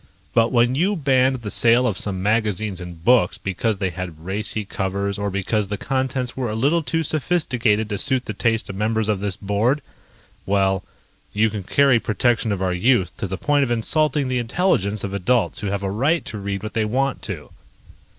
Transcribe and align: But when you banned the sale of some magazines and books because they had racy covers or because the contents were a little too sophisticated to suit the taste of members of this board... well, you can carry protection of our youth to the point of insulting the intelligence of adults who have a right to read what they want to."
But 0.33 0.51
when 0.51 0.73
you 0.73 0.95
banned 0.95 1.43
the 1.43 1.51
sale 1.51 1.85
of 1.85 1.95
some 1.95 2.23
magazines 2.23 2.81
and 2.81 3.05
books 3.05 3.37
because 3.37 3.77
they 3.77 3.91
had 3.91 4.25
racy 4.25 4.65
covers 4.65 5.19
or 5.19 5.29
because 5.29 5.67
the 5.67 5.77
contents 5.77 6.35
were 6.35 6.49
a 6.49 6.55
little 6.55 6.81
too 6.81 7.03
sophisticated 7.03 7.87
to 7.87 7.99
suit 7.99 8.25
the 8.25 8.33
taste 8.33 8.67
of 8.67 8.75
members 8.75 9.09
of 9.09 9.19
this 9.19 9.37
board... 9.37 9.83
well, 10.43 10.83
you 11.33 11.51
can 11.51 11.61
carry 11.61 11.99
protection 11.99 12.51
of 12.51 12.63
our 12.63 12.73
youth 12.73 13.15
to 13.17 13.27
the 13.27 13.37
point 13.37 13.63
of 13.63 13.69
insulting 13.69 14.27
the 14.27 14.39
intelligence 14.39 15.03
of 15.03 15.13
adults 15.13 15.59
who 15.59 15.67
have 15.67 15.83
a 15.83 15.91
right 15.91 16.25
to 16.25 16.39
read 16.39 16.63
what 16.63 16.73
they 16.73 16.83
want 16.83 17.21
to." 17.21 17.51